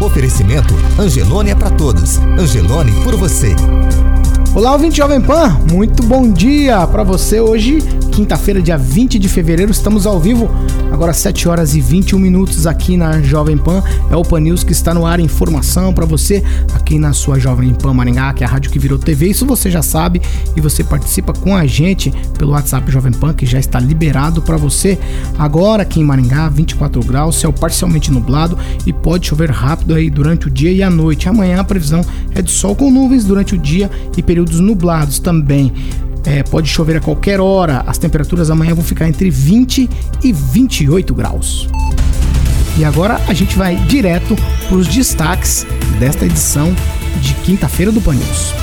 [0.00, 2.18] Oferecimento Angelone é para todos.
[2.38, 3.54] Angelone por você.
[4.52, 7.38] Olá, ouvinte Jovem Pan, muito bom dia para você.
[7.38, 7.78] Hoje,
[8.10, 10.50] quinta-feira, dia 20 de fevereiro, estamos ao vivo,
[10.90, 13.80] agora 7 horas e 21 minutos aqui na Jovem Pan.
[14.10, 16.42] É o Pan News que está no ar, informação para você
[16.74, 19.28] aqui na sua Jovem Pan Maringá, que é a rádio que virou TV.
[19.28, 20.20] Isso você já sabe
[20.56, 24.56] e você participa com a gente pelo WhatsApp Jovem Pan, que já está liberado para
[24.56, 24.98] você.
[25.38, 30.48] Agora aqui em Maringá, 24 graus, céu parcialmente nublado e pode chover rápido aí durante
[30.48, 31.28] o dia e a noite.
[31.28, 35.18] Amanhã a previsão é de sol com nuvens durante o dia e período períodos nublados
[35.18, 35.72] também.
[36.24, 37.84] É, pode chover a qualquer hora.
[37.86, 39.88] As temperaturas amanhã vão ficar entre 20
[40.22, 41.68] e 28 graus.
[42.78, 44.36] E agora a gente vai direto
[44.68, 45.66] para os destaques
[45.98, 46.74] desta edição
[47.20, 48.54] de quinta-feira do Pan News.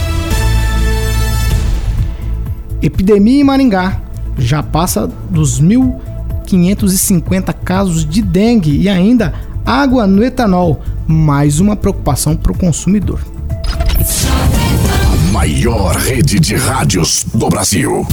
[2.82, 4.02] Epidemia em Maringá
[4.38, 9.34] já passa dos 1.550 casos de dengue e ainda
[9.66, 13.20] água no etanol, mais uma preocupação para o consumidor
[15.38, 18.08] maior rede de rádios do Brasil.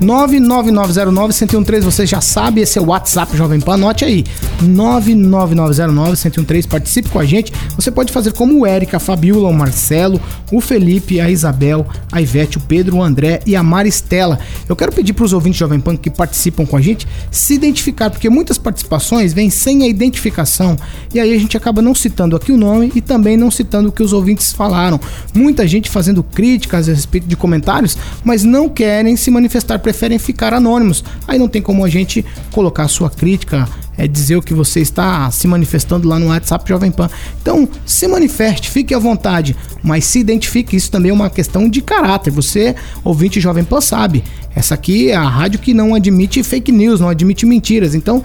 [0.00, 4.24] 99909-1013, você já sabe, esse é o WhatsApp Jovem Pan, anote aí.
[4.62, 7.52] 99909-1013, participe com a gente.
[7.76, 10.20] Você pode fazer como o Érica, a Fabiola, o Marcelo,
[10.52, 14.38] o Felipe, a Isabel, a Ivete, o Pedro, o André e a Maristela.
[14.68, 18.10] Eu quero pedir para os ouvintes Jovem Pan que participam com a gente se identificar,
[18.10, 20.76] porque muitas participações vêm sem a identificação
[21.12, 23.92] e aí a gente acaba não citando aqui o nome e também não citando o
[23.92, 25.00] que os ouvintes falaram.
[25.34, 30.52] Muita gente fazendo críticas a respeito de comentários, mas não querem se manifestar preferem ficar
[30.52, 31.02] anônimos.
[31.26, 32.22] Aí não tem como a gente
[32.52, 33.66] colocar a sua crítica,
[33.96, 37.08] é dizer o que você está se manifestando lá no WhatsApp Jovem Pan.
[37.40, 40.76] Então, se manifeste, fique à vontade, mas se identifique.
[40.76, 42.30] Isso também é uma questão de caráter.
[42.32, 44.22] Você, ouvinte Jovem Pan, sabe.
[44.54, 47.94] Essa aqui é a rádio que não admite fake news, não admite mentiras.
[47.94, 48.22] Então,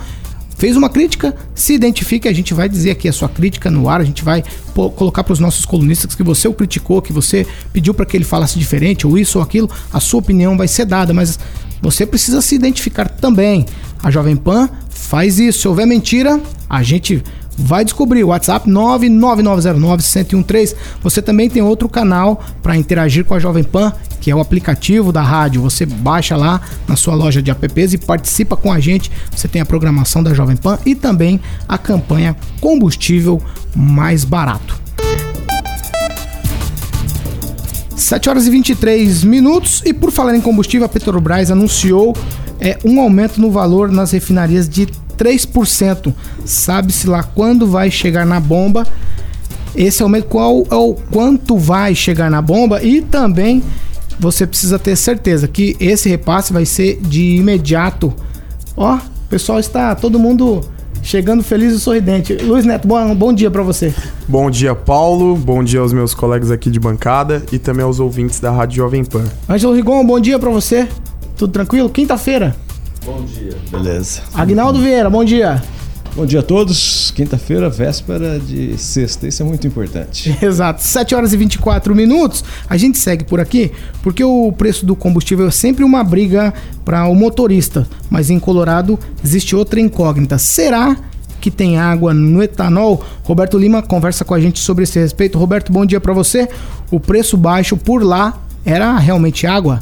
[0.63, 4.00] fez uma crítica, se identifique, a gente vai dizer aqui a sua crítica no ar,
[4.00, 4.41] a gente vai
[4.96, 8.24] colocar para os nossos colunistas que você o criticou, que você pediu para que ele
[8.24, 11.38] falasse diferente, ou isso ou aquilo, a sua opinião vai ser dada, mas
[11.81, 13.66] você precisa se identificar também.
[14.01, 15.59] A Jovem Pan faz isso.
[15.59, 17.22] Se houver mentira, a gente
[17.58, 18.24] vai descobrir.
[18.24, 20.75] WhatsApp 99909-1013.
[21.02, 25.12] Você também tem outro canal para interagir com a Jovem Pan, que é o aplicativo
[25.12, 25.62] da rádio.
[25.62, 29.12] Você baixa lá na sua loja de apps e participa com a gente.
[29.36, 33.42] Você tem a programação da Jovem Pan e também a campanha Combustível
[33.75, 34.81] Mais Barato.
[37.96, 39.81] 7 horas e 23 minutos.
[39.86, 42.16] E por falar em combustível, a Petrobras anunciou
[42.59, 44.88] é, um aumento no valor nas refinarias de
[45.18, 46.13] 3%.
[46.46, 48.85] Sabe-se lá quando vai chegar na bomba.
[49.75, 53.63] Esse aumento, qual é o quanto vai chegar na bomba e também
[54.19, 58.13] você precisa ter certeza que esse repasse vai ser de imediato.
[58.78, 60.62] Ó, o pessoal está todo mundo
[61.01, 62.34] chegando feliz e sorridente.
[62.35, 63.94] Luiz Neto, bom, bom dia para você.
[64.28, 65.35] Bom dia, Paulo.
[65.35, 69.03] Bom dia aos meus colegas aqui de bancada e também aos ouvintes da Rádio Jovem
[69.03, 69.25] Pan.
[69.50, 70.88] Ângelo Rigon, bom dia para você.
[71.35, 71.90] Tudo tranquilo?
[71.90, 72.56] Quinta-feira.
[73.06, 73.58] Bom dia.
[73.69, 74.22] Beleza.
[74.34, 75.62] Agnaldo Vieira, bom dia.
[76.16, 77.12] Bom dia a todos.
[77.12, 79.28] Quinta-feira, véspera de sexta.
[79.28, 80.38] Isso é muito importante.
[80.41, 80.81] Exato.
[80.81, 82.46] 7 horas e 24 minutos.
[82.69, 83.72] A gente segue por aqui
[84.02, 86.53] porque o preço do combustível é sempre uma briga
[86.86, 87.86] para o motorista.
[88.09, 90.38] Mas em Colorado existe outra incógnita.
[90.38, 90.96] Será
[91.42, 93.03] que tem água no etanol?
[93.24, 95.38] Roberto Lima conversa com a gente sobre esse respeito.
[95.38, 96.47] Roberto, bom dia para você.
[96.90, 99.81] O preço baixo por lá era realmente água?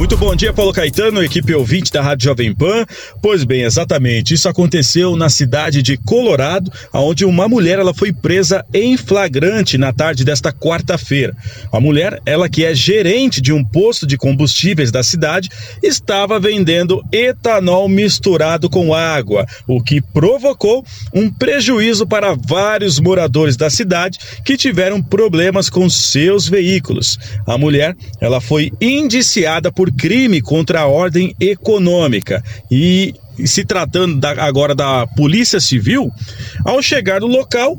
[0.00, 2.86] Muito bom dia, Paulo Caetano, equipe ouvinte da Rádio Jovem Pan.
[3.20, 8.64] Pois bem, exatamente, isso aconteceu na cidade de Colorado, onde uma mulher ela foi presa
[8.72, 11.36] em flagrante na tarde desta quarta-feira.
[11.70, 15.50] A mulher, ela que é gerente de um posto de combustíveis da cidade,
[15.82, 20.82] estava vendendo etanol misturado com água, o que provocou
[21.12, 27.18] um prejuízo para vários moradores da cidade que tiveram problemas com seus veículos.
[27.46, 32.42] A mulher, ela foi indiciada por crime contra a ordem econômica.
[32.70, 33.14] E
[33.44, 36.10] se tratando da, agora da Polícia Civil,
[36.64, 37.76] ao chegar no local,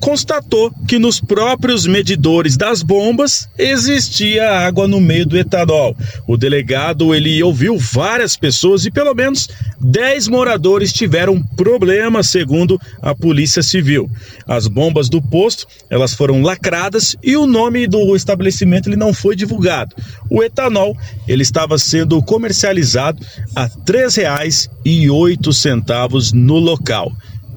[0.00, 5.96] constatou que nos próprios medidores das bombas existia água no meio do etanol.
[6.26, 9.48] O delegado ele ouviu várias pessoas e pelo menos
[9.80, 14.10] 10 moradores tiveram problemas, segundo a Polícia Civil.
[14.46, 19.36] As bombas do posto, elas foram lacradas e o nome do estabelecimento ele não foi
[19.36, 19.94] divulgado.
[20.30, 23.24] O etanol, ele estava sendo comercializado
[23.54, 27.12] a R$ 3,08 no local.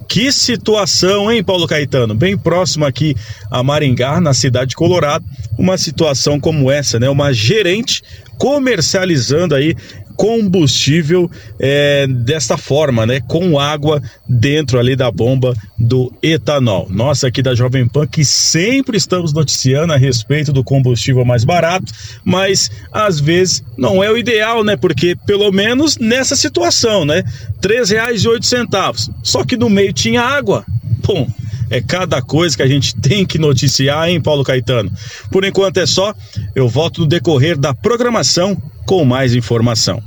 [0.08, 2.16] Que situação, hein, Paulo Caetano?
[2.16, 3.16] Bem próximo aqui
[3.52, 5.26] a Maringá, na cidade de Colorado,
[5.58, 7.10] uma situação como essa, né?
[7.10, 8.02] Uma gerente
[8.38, 9.76] comercializando aí
[10.18, 11.30] combustível
[11.60, 13.22] é, desta forma, né?
[13.22, 16.88] Com água dentro ali da bomba do etanol.
[16.90, 21.94] Nossa, aqui da Jovem Pan, que sempre estamos noticiando a respeito do combustível mais barato,
[22.26, 24.76] mas às vezes não é o ideal, né?
[24.76, 27.24] Porque pelo menos nessa situação, né?
[27.64, 29.12] R$ 3,08.
[29.22, 30.66] Só que no meio tinha água.
[31.06, 31.28] Bom,
[31.70, 34.92] é cada coisa que a gente tem que noticiar, hein, Paulo Caetano?
[35.32, 36.14] Por enquanto é só.
[36.56, 40.02] Eu volto no decorrer da programação com mais informação.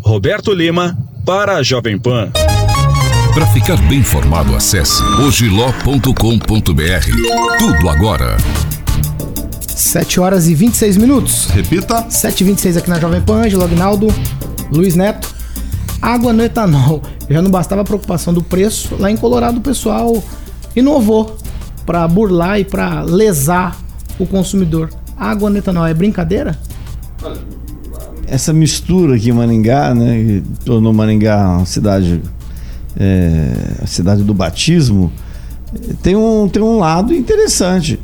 [0.00, 2.30] Roberto Lima para a Jovem Pan.
[3.32, 6.08] Para ficar bem informado, acesse ogiló.com.br.
[7.58, 8.36] Tudo agora.
[9.60, 11.46] 7 horas e 26 minutos.
[11.46, 12.08] Repita.
[12.08, 14.06] 7 e 26 aqui na Jovem Pan, Ângelo Agnaldo,
[14.70, 15.34] Luiz Neto.
[16.00, 17.02] Água no etanol.
[17.28, 18.94] Já não bastava a preocupação do preço.
[18.98, 20.22] Lá em Colorado o pessoal
[20.74, 21.36] inovou
[21.86, 23.78] para burlar e para lesar
[24.18, 24.90] o consumidor.
[25.16, 26.58] Água no é brincadeira?
[28.26, 32.20] Essa mistura aqui em Maringá, né, que tornou Maringá uma cidade,
[32.98, 35.12] é, a cidade do batismo,
[36.02, 38.00] tem um, tem um lado interessante.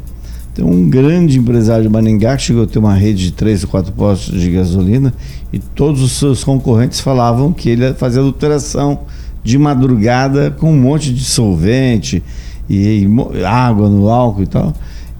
[0.54, 3.70] Tem um grande empresário de Maringá que chegou a ter uma rede de três ou
[3.70, 5.14] quatro postos de gasolina
[5.52, 9.00] e todos os seus concorrentes falavam que ele fazia adulteração
[9.42, 12.22] de madrugada com um monte de solvente
[12.70, 14.72] e, e água no álcool e tal.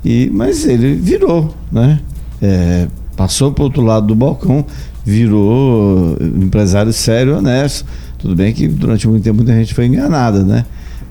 [0.04, 2.00] E, mas ele virou, né?
[2.40, 2.86] É,
[3.16, 4.64] passou para o outro lado do balcão,
[5.04, 7.84] virou empresário sério, honesto.
[8.18, 10.64] Tudo bem que durante muito tempo muita gente foi enganada, né?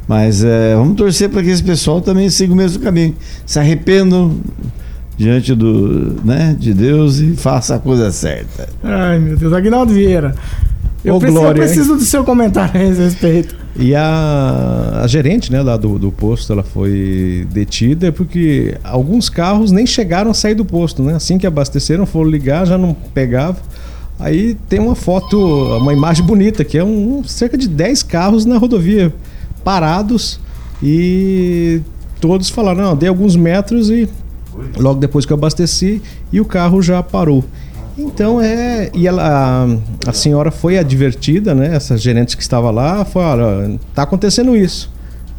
[0.08, 3.14] Mas é, vamos torcer para que esse pessoal também siga o mesmo caminho.
[3.46, 4.38] Se arrependam
[5.18, 8.70] diante do, né, de Deus e faça a coisa certa.
[8.82, 9.52] Ai, meu Deus.
[9.54, 10.34] Aguinaldo Vieira.
[11.04, 13.56] Eu, Ô, preciso, eu Glória, preciso do seu comentário a esse respeito.
[13.76, 19.72] E a, a gerente né, lá do, do posto ela foi detida porque alguns carros
[19.72, 21.02] nem chegaram a sair do posto.
[21.02, 21.16] Né?
[21.16, 23.62] Assim que abasteceram, foram ligar, já não pegavam.
[24.20, 25.40] Aí tem uma foto,
[25.78, 29.14] uma imagem bonita, que é um, cerca de 10 carros na rodovia
[29.64, 30.42] parados
[30.84, 31.82] e
[32.20, 34.10] todos falaram, não, dei alguns metros e
[34.78, 36.02] logo depois que eu abasteci
[36.34, 37.46] e o carro já parou.
[38.00, 38.90] Então é.
[38.94, 39.68] E ela,
[40.06, 41.76] a, a senhora foi advertida, né?
[41.76, 44.90] Essa gerente que estava lá, foi, olha, tá acontecendo isso.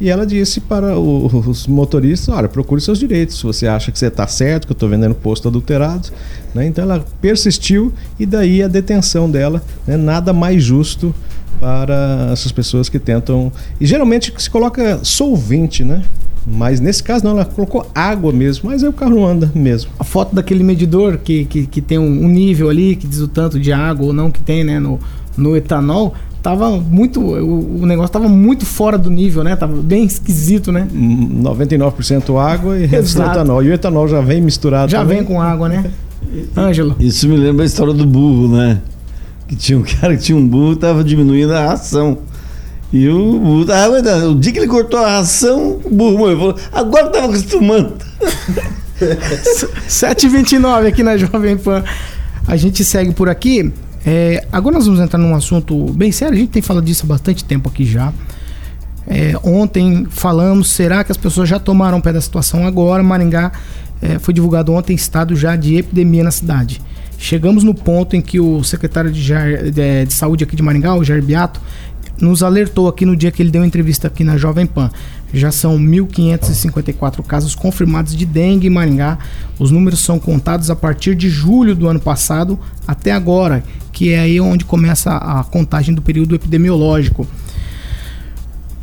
[0.01, 3.37] E ela disse para os motoristas, olha, procure seus direitos.
[3.37, 6.09] Se você acha que você está certo, que eu estou vendendo posto adulterado.
[6.55, 6.65] Né?
[6.65, 9.61] Então ela persistiu e daí a detenção dela.
[9.85, 9.97] Né?
[9.97, 11.13] Nada mais justo
[11.59, 13.51] para essas pessoas que tentam.
[13.79, 16.01] E geralmente se coloca solvente, né?
[16.47, 19.91] Mas nesse caso não, ela colocou água mesmo, mas aí o carro não anda mesmo.
[19.99, 23.27] A foto daquele medidor que, que, que tem um, um nível ali, que diz o
[23.27, 24.99] tanto de água ou não que tem, né, no,
[25.37, 27.19] no etanol, tava muito.
[27.21, 29.55] O, o negócio tava muito fora do nível, né?
[29.55, 30.87] Tava bem esquisito, né?
[30.93, 33.63] 99% água e resto etanol.
[33.63, 35.17] E o etanol já vem misturado Já também.
[35.17, 35.85] vem com água, né?
[36.55, 36.95] Ângelo.
[36.99, 38.79] Isso me lembra a história do burro, né?
[39.47, 42.17] Que tinha um cara que tinha um burro tava diminuindo a ração.
[42.93, 44.31] E o burro tava aguentando.
[44.31, 46.37] O dia que ele cortou a ração, o burro morreu.
[46.37, 47.93] Falou, agora tava acostumando.
[49.87, 51.83] 7h29 aqui na Jovem Pan.
[52.47, 53.71] A gente segue por aqui.
[54.05, 56.35] É, agora nós vamos entrar num assunto bem sério.
[56.35, 58.11] A gente tem falado disso há bastante tempo aqui já.
[59.07, 63.01] É, ontem falamos, será que as pessoas já tomaram pé da situação agora?
[63.03, 63.51] Maringá
[64.01, 66.81] é, foi divulgado ontem estado já de epidemia na cidade.
[67.17, 69.21] Chegamos no ponto em que o secretário de,
[69.71, 71.59] de- de saúde aqui de Maringá, o Jair Beato,
[72.19, 74.89] nos alertou aqui no dia que ele deu uma entrevista aqui na Jovem Pan.
[75.33, 79.17] Já são 1.554 casos confirmados de dengue em Maringá.
[79.57, 84.19] Os números são contados a partir de julho do ano passado até agora, que é
[84.19, 87.25] aí onde começa a contagem do período epidemiológico.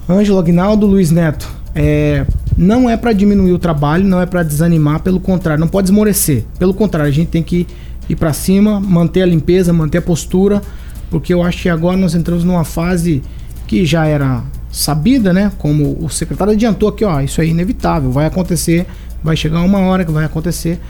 [0.09, 2.27] Ângelo Agnaldo, Luiz Neto, é,
[2.57, 6.45] não é para diminuir o trabalho, não é para desanimar, pelo contrário, não pode esmorecer.
[6.59, 7.67] Pelo contrário, a gente tem que
[8.09, 10.63] ir para cima, manter a limpeza, manter a postura,
[11.11, 13.23] porque eu acho que agora nós entramos numa fase
[13.67, 15.53] que já era sabida, né?
[15.59, 18.87] Como o secretário adiantou aqui, ó, isso é inevitável, vai acontecer,
[19.23, 20.81] vai chegar uma hora que vai acontecer,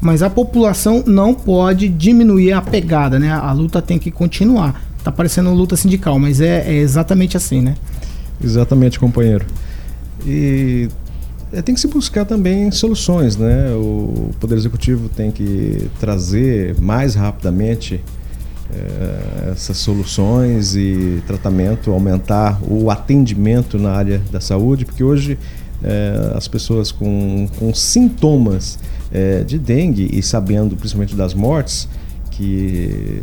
[0.00, 3.30] mas a população não pode diminuir a pegada, né?
[3.30, 4.82] A luta tem que continuar.
[5.02, 7.76] Tá parecendo luta sindical, mas é, é exatamente assim, né?
[8.42, 9.46] Exatamente, companheiro.
[10.26, 10.88] E
[11.52, 13.70] É, tem que se buscar também soluções, né?
[13.72, 18.00] O Poder Executivo tem que trazer mais rapidamente
[18.74, 25.38] é, essas soluções e tratamento, aumentar o atendimento na área da saúde, porque hoje
[25.82, 28.78] é, as pessoas com, com sintomas
[29.12, 31.88] é, de dengue e sabendo principalmente das mortes
[32.30, 33.20] que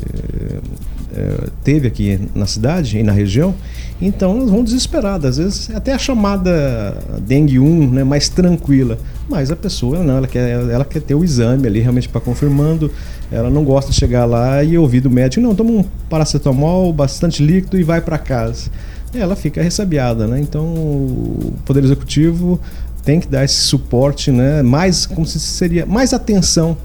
[1.64, 3.54] teve aqui na cidade e na região,
[4.02, 5.32] então elas vão desesperadas.
[5.32, 8.98] Às vezes até a chamada dengue 1 né, mais tranquila,
[9.30, 12.92] mas a pessoa não, ela quer, ela quer ter o exame ali realmente para confirmando.
[13.32, 17.44] Ela não gosta de chegar lá e ouvir do médico, não, toma um paracetamol, bastante
[17.44, 18.70] líquido e vai para casa.
[19.14, 20.40] Ela fica ressabiada, né?
[20.40, 22.60] Então o Poder Executivo
[23.04, 24.62] tem que dar esse suporte, né?
[24.62, 26.76] Mais, como se seria, mais atenção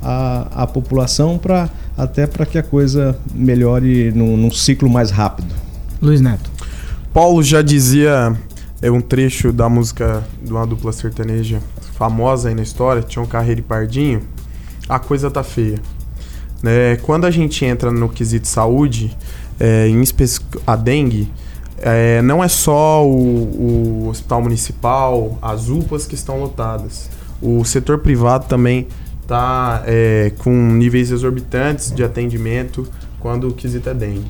[0.00, 1.68] à, à população para
[2.02, 5.54] até para que a coisa melhore num, num ciclo mais rápido.
[6.00, 6.50] Luiz Neto.
[7.12, 8.34] Paulo já dizia
[8.80, 11.60] é um trecho da música de uma dupla sertaneja
[11.94, 14.22] famosa aí na história, tinha um Carreiro e Pardinho,
[14.88, 15.78] a coisa tá feia.
[16.62, 16.96] Né?
[16.96, 19.14] Quando a gente entra no quesito saúde,
[19.58, 21.30] é, em específico a dengue,
[21.76, 27.10] é, não é só o, o, hospital municipal, as UPAs que estão lotadas.
[27.42, 28.86] O setor privado também
[29.30, 32.88] está é, com níveis exorbitantes de atendimento
[33.20, 34.26] quando o quesito é dengue.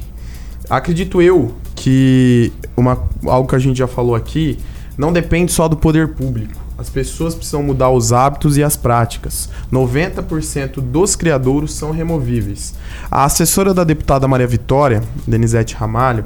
[0.68, 4.58] Acredito eu que uma, algo que a gente já falou aqui
[4.98, 6.60] não depende só do poder público.
[6.76, 9.48] As pessoas precisam mudar os hábitos e as práticas.
[9.72, 12.74] 90% dos criadouros são removíveis.
[13.10, 16.24] A assessora da deputada Maria Vitória, Denizete Ramalho,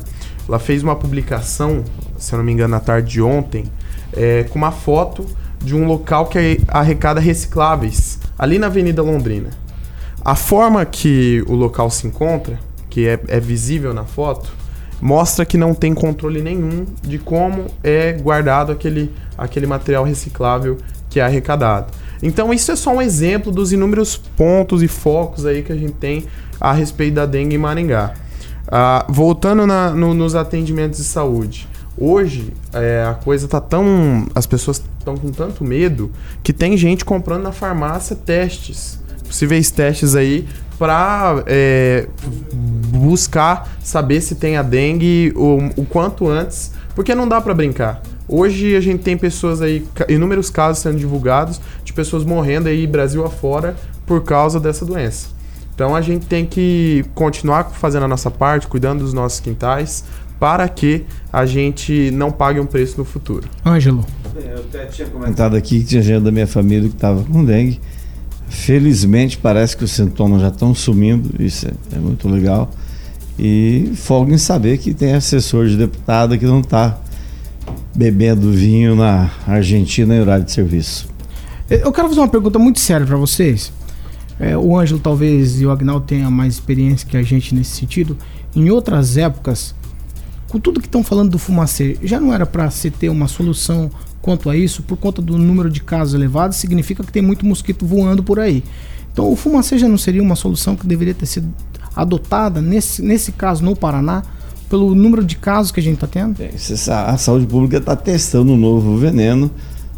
[0.49, 1.85] ela fez uma publicação,
[2.19, 3.64] se eu não me engano, na tarde de ontem,
[4.12, 5.25] é, com uma foto
[5.62, 9.50] de um local que arrecada recicláveis, ali na Avenida Londrina.
[10.25, 14.50] A forma que o local se encontra, que é, é visível na foto,
[15.00, 20.79] mostra que não tem controle nenhum de como é guardado aquele, aquele material reciclável
[21.11, 21.93] que é arrecadado.
[22.23, 25.93] Então isso é só um exemplo dos inúmeros pontos e focos aí que a gente
[25.93, 26.25] tem
[26.61, 28.14] a respeito da dengue em Maringá.
[28.67, 31.69] Ah, voltando na, no, nos atendimentos de saúde.
[31.97, 34.27] Hoje é, a coisa tá tão.
[34.35, 36.11] As pessoas estão com tanto medo
[36.43, 39.01] que tem gente comprando na farmácia testes.
[39.27, 40.47] Possíveis testes aí
[40.79, 42.09] para é,
[42.53, 48.03] buscar saber se tem a dengue o, o quanto antes, porque não dá para brincar.
[48.27, 53.25] Hoje a gente tem pessoas aí, inúmeros casos sendo divulgados de pessoas morrendo aí Brasil
[53.25, 55.29] afora por causa dessa doença.
[55.75, 60.05] Então a gente tem que continuar fazendo a nossa parte, cuidando dos nossos quintais,
[60.38, 63.49] para que a gente não pague um preço no futuro.
[63.64, 64.05] Ângelo.
[64.37, 67.81] Eu até tinha comentado aqui que tinha gente da minha família que estava com dengue.
[68.49, 72.71] Felizmente parece que os sintomas já estão sumindo, isso é, é muito legal.
[73.38, 76.99] E folga em saber que tem assessor de deputada que não está
[77.95, 81.09] bebendo vinho na Argentina em horário de serviço.
[81.69, 83.73] Eu quero fazer uma pergunta muito séria para vocês.
[84.38, 88.17] É, o Ângelo talvez e o Agnaldo tenham mais experiência que a gente nesse sentido.
[88.55, 89.75] Em outras épocas,
[90.54, 93.90] com tudo que estão falando do fumacê, já não era para se ter uma solução
[94.23, 97.84] quanto a isso, por conta do número de casos elevados, significa que tem muito mosquito
[97.84, 98.62] voando por aí.
[99.12, 101.52] Então o fumacê já não seria uma solução que deveria ter sido
[101.96, 104.23] adotada, nesse, nesse caso no Paraná,
[104.70, 106.40] pelo número de casos que a gente está tendo?
[106.40, 106.52] É,
[106.92, 109.50] a saúde pública está testando um novo veneno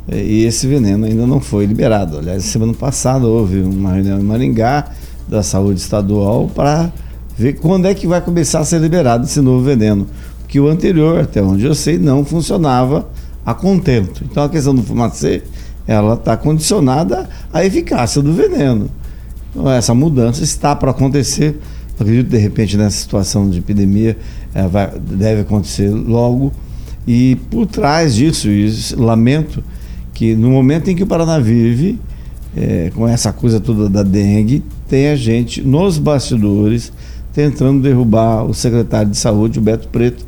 [0.08, 2.16] é, e esse veneno ainda não foi liberado.
[2.16, 4.90] Aliás, semana passada houve uma reunião em Maringá
[5.28, 6.90] da saúde estadual para
[7.36, 10.06] ver quando é que vai começar a ser liberado esse novo veneno.
[10.47, 13.09] Porque o anterior, até onde eu sei, não funcionava
[13.45, 14.23] a contento.
[14.31, 15.43] Então a questão do fumacê,
[15.88, 18.88] ela está condicionada à eficácia do veneno.
[19.50, 21.59] Então, essa mudança está para acontecer.
[21.99, 24.17] Acredito que de repente nessa situação de epidemia
[24.55, 26.53] é, vai, deve acontecer logo.
[27.09, 29.65] E por trás disso, e lamento
[30.15, 31.99] que no momento em que o Paraná vive,
[32.57, 36.93] é, com essa coisa toda da dengue, tem a gente nos bastidores
[37.33, 40.25] tentando derrubar o secretário de saúde, o Beto Preto,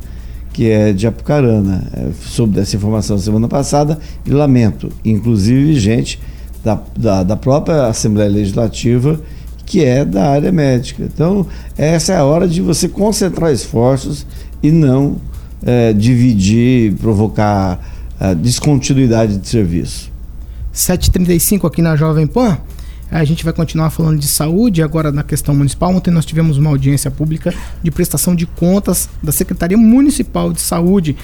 [0.59, 1.87] que é de Apucarana.
[1.93, 6.19] É, soube dessa informação semana passada e lamento, inclusive gente
[6.61, 9.21] da, da, da própria Assembleia Legislativa
[9.65, 11.03] que é da área médica.
[11.03, 11.47] Então,
[11.77, 14.25] essa é a hora de você concentrar esforços
[14.61, 15.15] e não
[15.65, 17.79] é, dividir, provocar
[18.19, 20.11] é, descontinuidade de serviço.
[20.73, 22.57] 7h35 aqui na Jovem Pan.
[23.11, 25.93] A gente vai continuar falando de saúde agora na questão municipal.
[25.93, 31.17] Ontem nós tivemos uma audiência pública de prestação de contas da Secretaria Municipal de Saúde.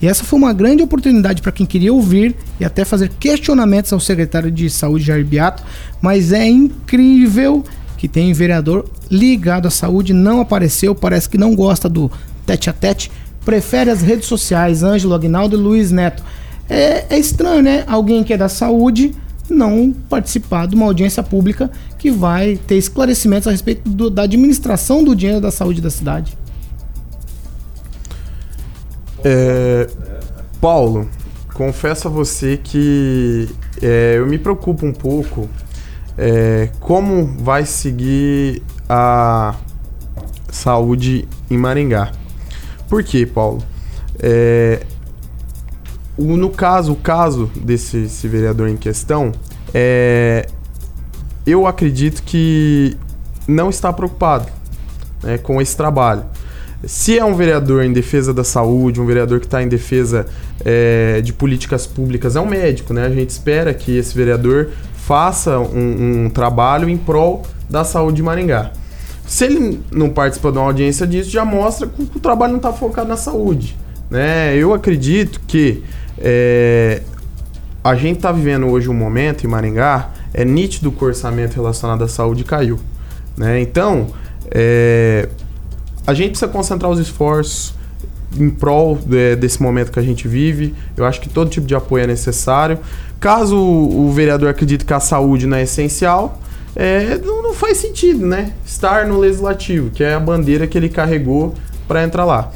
[0.00, 4.00] E essa foi uma grande oportunidade para quem queria ouvir e até fazer questionamentos ao
[4.00, 5.62] secretário de Saúde, Jair Beato.
[6.00, 7.64] Mas é incrível
[7.96, 12.10] que tem vereador ligado à saúde, não apareceu, parece que não gosta do
[12.44, 13.12] tete a tete,
[13.44, 16.22] prefere as redes sociais, Ângelo Agnaldo e Luiz Neto.
[16.68, 17.84] é, é estranho, né?
[17.86, 19.14] Alguém que é da saúde
[19.52, 25.04] não participar de uma audiência pública que vai ter esclarecimentos a respeito do- da administração
[25.04, 26.36] do dinheiro da saúde da cidade.
[29.24, 29.88] É,
[30.60, 31.08] Paulo,
[31.54, 33.48] confesso a você que
[33.80, 35.48] é, eu me preocupo um pouco
[36.18, 39.54] é, como vai seguir a
[40.50, 42.12] saúde em Maringá.
[42.88, 43.62] Por quê, Paulo?
[44.18, 44.84] É,
[46.16, 49.32] o- no caso, o caso desse esse vereador em questão,
[49.72, 50.46] é,
[51.46, 52.96] eu acredito que
[53.48, 54.46] não está preocupado
[55.22, 56.24] né, com esse trabalho.
[56.84, 60.26] Se é um vereador em defesa da saúde, um vereador que está em defesa
[60.64, 63.06] é, de políticas públicas, é um médico, né?
[63.06, 68.22] A gente espera que esse vereador faça um, um trabalho em prol da saúde de
[68.22, 68.72] Maringá.
[69.24, 72.72] Se ele não participa de uma audiência disso, já mostra que o trabalho não está
[72.72, 73.76] focado na saúde.
[74.10, 74.56] Né?
[74.56, 75.82] Eu acredito que
[76.22, 77.02] é,
[77.82, 82.04] a gente está vivendo hoje um momento em Maringá, é nítido que o orçamento relacionado
[82.04, 82.78] à saúde caiu.
[83.36, 83.60] Né?
[83.60, 84.06] Então,
[84.50, 85.28] é,
[86.06, 87.74] a gente precisa concentrar os esforços
[88.38, 90.74] em prol de- desse momento que a gente vive.
[90.96, 92.78] Eu acho que todo tipo de apoio é necessário.
[93.20, 96.40] Caso o, o vereador acredite que a saúde não é essencial,
[96.74, 98.52] é, não, não faz sentido, né?
[98.64, 101.52] Estar no legislativo, que é a bandeira que ele carregou
[101.86, 102.50] para entrar lá.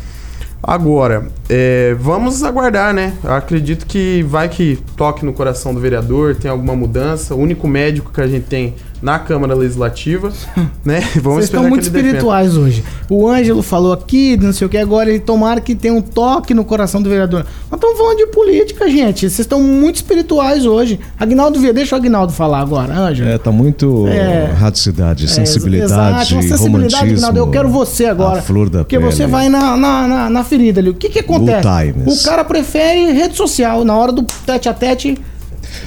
[0.62, 3.14] Agora, é, vamos aguardar, né?
[3.22, 7.34] Eu acredito que vai que toque no coração do vereador, tem alguma mudança.
[7.34, 8.75] O único médico que a gente tem
[9.06, 10.32] na Câmara Legislativa,
[10.84, 10.98] né?
[11.22, 12.06] Vamos Vocês estão muito ele defenda.
[12.08, 12.82] espirituais hoje.
[13.08, 16.52] O Ângelo falou aqui, não sei o que, agora ele tomara que tenha um toque
[16.52, 17.46] no coração do vereador.
[17.70, 19.20] Nós estamos falando de política, gente.
[19.20, 20.98] Vocês estão muito espirituais hoje.
[21.16, 23.28] Agnaldo Vieira, deixa o Agnaldo falar agora, Ângelo.
[23.30, 24.46] É, tá muito É.
[24.58, 25.90] radicidade, É, sensibilidade,
[26.25, 27.12] exato, uma sensibilidade.
[27.14, 27.38] Agnaldo.
[27.38, 28.40] Eu quero você agora.
[28.40, 29.08] A flor da Porque pele.
[29.12, 30.90] você vai na, na, na, na ferida ali.
[30.90, 31.68] O que que acontece?
[32.04, 33.84] O cara prefere rede social.
[33.84, 35.16] Na hora do tete a tete,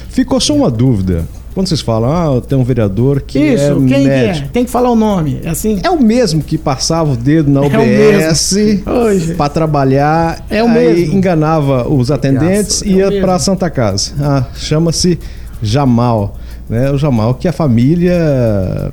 [0.08, 1.24] Ficou só uma dúvida.
[1.54, 3.98] Quando vocês falam, ah, tem um vereador que isso, é quem que é?
[4.26, 4.48] médico.
[4.50, 5.40] Tem que falar o nome.
[5.42, 5.80] É assim?
[5.82, 8.82] É o mesmo que passava o dedo na É mesmo.
[8.86, 9.34] Hoje.
[9.34, 11.14] para trabalhar, É o aí mesmo.
[11.16, 13.20] enganava os atendentes e é ia mesmo.
[13.26, 14.12] para Santa Casa.
[14.20, 15.18] Ah, chama-se
[15.60, 16.36] Jamal,
[16.68, 16.90] né?
[16.92, 18.92] O Jamal que a família,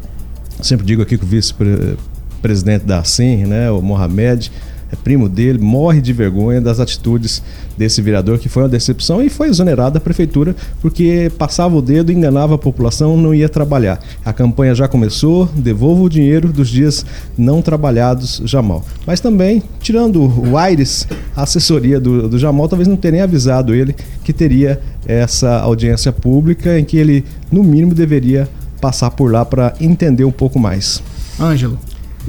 [0.62, 4.52] sempre digo aqui que o vice-presidente da ASIM, né, o Mohamed,
[4.92, 7.42] é primo dele, morre de vergonha das atitudes
[7.78, 12.12] desse vereador que foi uma decepção e foi exonerado da prefeitura porque passava o dedo,
[12.12, 14.00] enganava a população, não ia trabalhar.
[14.24, 17.06] A campanha já começou, devolva o dinheiro dos dias
[17.38, 18.84] não trabalhados Jamal.
[19.06, 23.74] Mas também, tirando o Aires, a assessoria do, do Jamal talvez não tenha nem avisado
[23.74, 28.48] ele que teria essa audiência pública em que ele, no mínimo, deveria
[28.82, 31.02] passar por lá para entender um pouco mais.
[31.40, 31.78] Ângelo.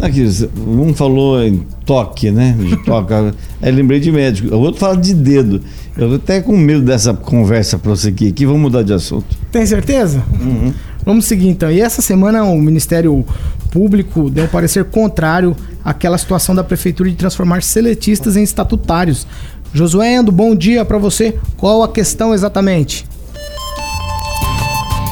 [0.00, 0.24] Aqui,
[0.66, 2.56] um falou em toque, né?
[2.58, 3.34] De toca.
[3.60, 4.54] Aí lembrei de médico.
[4.54, 5.60] O outro fala de dedo.
[5.96, 8.28] Eu tô até com medo dessa conversa pra você aqui.
[8.28, 9.36] aqui vamos mudar de assunto.
[9.50, 10.22] Tem certeza?
[10.40, 10.72] Uhum.
[11.04, 11.70] Vamos seguir então.
[11.70, 13.24] E essa semana o Ministério
[13.72, 19.26] Público deu um parecer contrário àquela situação da Prefeitura de transformar seletistas em estatutários.
[19.72, 21.36] Josué Endo, bom dia para você.
[21.56, 23.04] Qual a questão exatamente?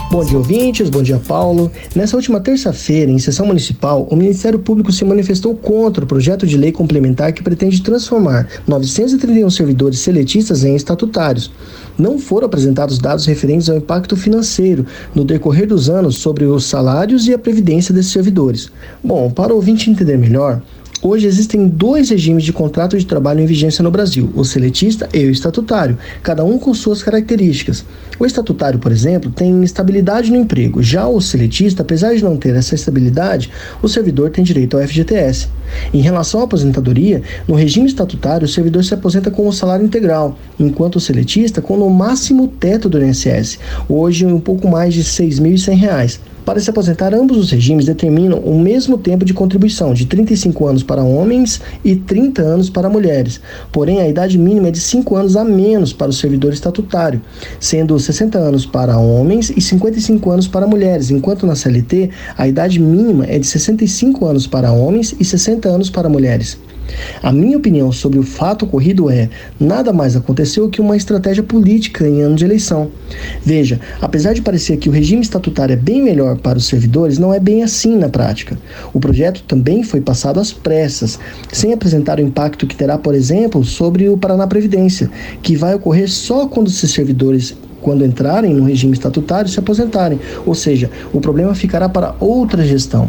[0.08, 0.88] Bom dia, ouvintes.
[0.88, 1.70] Bom dia, Paulo.
[1.94, 6.56] Nessa última terça-feira, em sessão municipal, o Ministério Público se manifestou contra o projeto de
[6.56, 11.50] lei complementar que pretende transformar 931 servidores seletistas em estatutários.
[11.98, 17.26] Não foram apresentados dados referentes ao impacto financeiro no decorrer dos anos sobre os salários
[17.26, 18.70] e a previdência desses servidores.
[19.02, 20.62] Bom, para o ouvinte entender melhor,
[21.02, 25.26] Hoje existem dois regimes de contrato de trabalho em vigência no Brasil, o seletista e
[25.26, 27.84] o estatutário, cada um com suas características.
[28.18, 32.54] O estatutário, por exemplo, tem estabilidade no emprego, já o seletista, apesar de não ter
[32.56, 33.50] essa estabilidade,
[33.82, 35.48] o servidor tem direito ao FGTS.
[35.92, 40.38] Em relação à aposentadoria, no regime estatutário, o servidor se aposenta com o salário integral,
[40.58, 45.06] enquanto o seletista com no máximo teto do INSS, hoje um pouco mais de R$
[45.06, 46.35] 6.100.
[46.46, 50.84] Para se aposentar, ambos os regimes determinam o mesmo tempo de contribuição, de 35 anos
[50.84, 53.40] para homens e 30 anos para mulheres.
[53.72, 57.20] Porém, a idade mínima é de 5 anos a menos para o servidor estatutário,
[57.58, 62.78] sendo 60 anos para homens e 55 anos para mulheres, enquanto na CLT a idade
[62.78, 66.56] mínima é de 65 anos para homens e 60 anos para mulheres.
[67.22, 72.06] A minha opinião sobre o fato ocorrido é: nada mais aconteceu que uma estratégia política
[72.06, 72.90] em ano de eleição.
[73.44, 77.32] Veja, apesar de parecer que o regime estatutário é bem melhor para os servidores, não
[77.32, 78.58] é bem assim na prática.
[78.92, 81.18] O projeto também foi passado às pressas,
[81.52, 85.10] sem apresentar o impacto que terá, por exemplo, sobre o Paraná Previdência,
[85.42, 90.18] que vai ocorrer só quando esses servidores quando entrarem no regime estatutário, se aposentarem.
[90.44, 93.08] Ou seja, o problema ficará para outra gestão.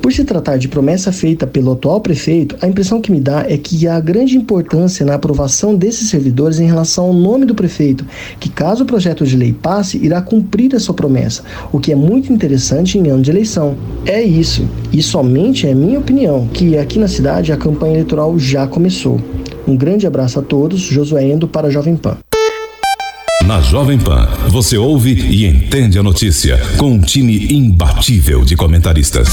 [0.00, 3.58] Por se tratar de promessa feita pelo atual prefeito, a impressão que me dá é
[3.58, 8.06] que há grande importância na aprovação desses servidores em relação ao nome do prefeito,
[8.38, 11.96] que caso o projeto de lei passe, irá cumprir a sua promessa, o que é
[11.96, 13.74] muito interessante em ano de eleição.
[14.06, 18.64] É isso, e somente é minha opinião, que aqui na cidade a campanha eleitoral já
[18.64, 19.20] começou.
[19.66, 22.16] Um grande abraço a todos, Josué Endo para a Jovem Pan.
[23.46, 29.28] Na Jovem Pan, você ouve e entende a notícia com um time imbatível de comentaristas.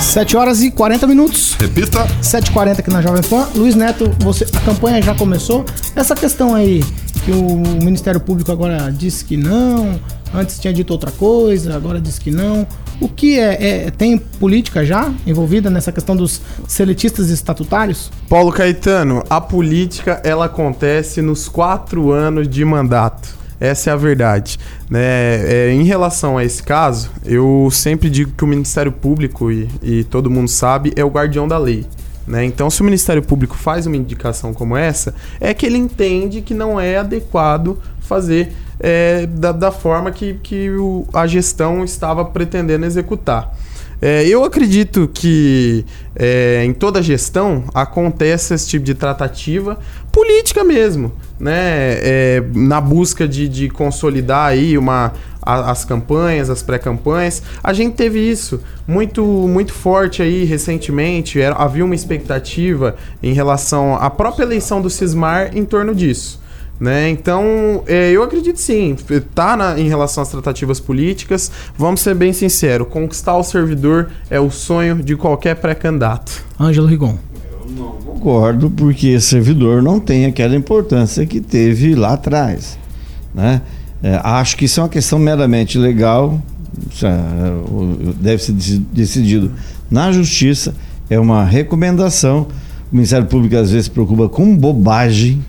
[0.00, 1.56] 7 horas e 40 minutos.
[1.60, 2.06] Repita.
[2.22, 3.46] 7h40 aqui na Jovem Pan.
[3.54, 5.66] Luiz Neto, você, a campanha já começou.
[5.94, 6.82] Essa questão aí,
[7.26, 10.00] que o Ministério Público agora disse que não,
[10.34, 12.66] antes tinha dito outra coisa, agora diz que não.
[13.00, 18.10] O que é, é, tem política já envolvida nessa questão dos seletistas estatutários?
[18.28, 23.40] Paulo Caetano, a política ela acontece nos quatro anos de mandato.
[23.58, 24.58] Essa é a verdade.
[24.88, 25.00] Né?
[25.02, 30.04] É, em relação a esse caso, eu sempre digo que o Ministério Público, e, e
[30.04, 31.86] todo mundo sabe, é o guardião da lei.
[32.26, 32.44] Né?
[32.44, 36.54] Então, se o Ministério Público faz uma indicação como essa, é que ele entende que
[36.54, 42.86] não é adequado fazer é, da, da, forma que, que o, a gestão estava pretendendo
[42.86, 43.54] executar.
[44.02, 45.84] É, eu acredito que
[46.16, 49.78] é, em toda gestão acontece esse tipo de tratativa
[50.10, 51.52] política mesmo, né?
[51.52, 55.12] É, na busca de, de consolidar aí uma,
[55.42, 57.42] a, as campanhas, as pré-campanhas.
[57.62, 61.38] A gente teve isso muito, muito forte aí recentemente.
[61.38, 66.39] Era, havia uma expectativa em relação à própria eleição do Cismar em torno disso.
[66.80, 67.10] Né?
[67.10, 68.96] Então, é, eu acredito sim,
[69.34, 71.52] tá na, em relação às tratativas políticas.
[71.76, 76.42] Vamos ser bem sinceros: conquistar o servidor é o sonho de qualquer pré-candidato.
[76.58, 77.18] Ângelo Rigon.
[77.52, 82.78] Eu não concordo, porque servidor não tem aquela importância que teve lá atrás.
[83.34, 83.60] Né?
[84.02, 86.40] É, acho que isso é uma questão meramente legal,
[87.02, 88.54] é, deve ser
[88.90, 89.52] decidido
[89.90, 90.74] na justiça,
[91.10, 92.46] é uma recomendação.
[92.90, 95.44] O Ministério Público às vezes se preocupa com bobagem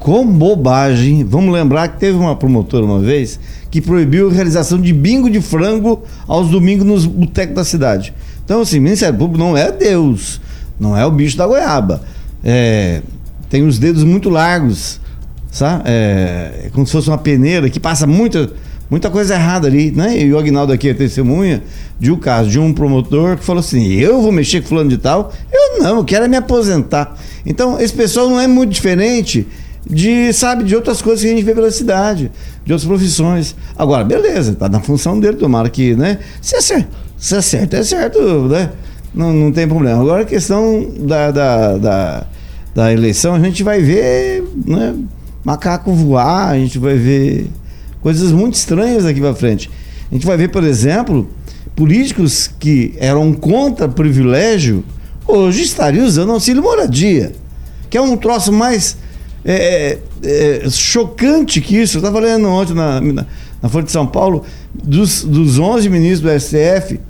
[0.00, 1.22] com bobagem.
[1.22, 3.38] Vamos lembrar que teve uma promotora uma vez
[3.70, 8.12] que proibiu a realização de bingo de frango aos domingos nos botecos da cidade.
[8.44, 10.40] Então, assim, Ministério Público não é Deus,
[10.80, 12.02] não é o bicho da goiaba.
[12.42, 13.02] É,
[13.48, 14.98] tem os dedos muito largos,
[15.52, 15.84] sabe?
[15.86, 18.50] É, é como se fosse uma peneira que passa muita,
[18.90, 20.18] muita coisa errada ali, né?
[20.18, 21.62] E o Agnaldo aqui é testemunha
[22.00, 24.96] de um caso de um promotor que falou assim: eu vou mexer com fulano de
[24.96, 25.32] tal?
[25.52, 27.14] Eu não, eu quero é me aposentar.
[27.44, 29.46] Então, esse pessoal não é muito diferente
[29.88, 32.30] de, sabe, de outras coisas que a gente vê pela cidade,
[32.64, 33.54] de outras profissões.
[33.76, 36.18] Agora, beleza, tá na função dele, tomara que, né?
[36.40, 38.70] Se é certo, se é certo, é certo, né?
[39.14, 40.00] Não, não tem problema.
[40.00, 42.26] Agora a questão da, da, da,
[42.74, 44.94] da eleição, a gente vai ver, né?
[45.42, 47.50] Macaco voar, a gente vai ver
[48.02, 49.70] coisas muito estranhas daqui para frente.
[50.10, 51.28] A gente vai ver, por exemplo,
[51.74, 54.84] políticos que eram contra privilégio,
[55.26, 57.32] hoje estariam usando auxílio moradia,
[57.88, 58.96] que é um troço mais
[59.44, 61.96] é, é, é, chocante que isso.
[61.96, 63.26] Eu estava lendo ontem na, na,
[63.62, 67.00] na, Folha de São Paulo, dos, dos 11 ministros do STF,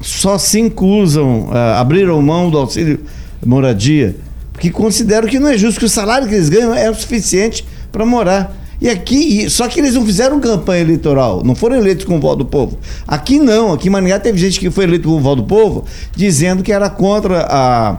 [0.00, 3.00] só cinco usam, uh, abriram mão do auxílio
[3.44, 4.16] moradia,
[4.52, 7.64] porque consideram que não é justo, que o salário que eles ganham é o suficiente
[7.90, 8.56] para morar.
[8.80, 12.38] E aqui, só que eles não fizeram campanha eleitoral, não foram eleitos com o voto
[12.38, 12.78] do povo.
[13.06, 15.84] Aqui não, aqui em Maringá teve gente que foi eleito com o voto do povo,
[16.16, 17.98] dizendo que era contra a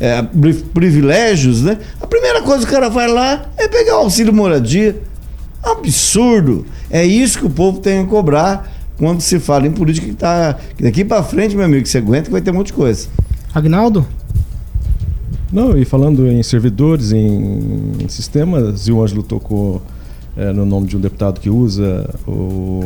[0.00, 0.22] é,
[0.74, 1.78] privilégios, né?
[2.00, 5.00] A primeira coisa que o cara vai lá é pegar o auxílio moradia.
[5.62, 6.66] Absurdo.
[6.90, 10.58] É isso que o povo tem que cobrar quando se fala em política que tá
[10.76, 12.72] que daqui para frente, meu amigo, que você aguenta que vai ter um monte de
[12.72, 13.08] coisa.
[13.54, 14.06] Agnaldo?
[15.52, 19.82] Não, e falando em servidores, em, em sistemas, e o Ângelo tocou
[20.36, 22.82] é, no nome de um deputado que usa o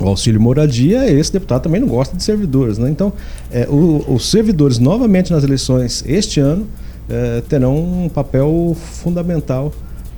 [0.00, 2.78] o auxílio moradia, esse deputado também não gosta de servidores.
[2.78, 2.90] Né?
[2.90, 3.12] Então,
[3.50, 6.66] é, o, os servidores, novamente nas eleições este ano,
[7.08, 9.72] é, terão um papel fundamental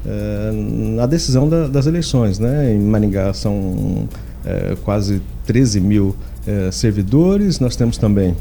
[0.07, 2.39] é, na decisão da, das eleições.
[2.39, 2.75] Né?
[2.75, 4.09] Em Maringá são
[4.45, 8.35] é, quase 13 mil é, servidores, nós temos também